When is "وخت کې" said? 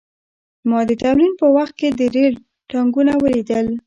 1.55-1.89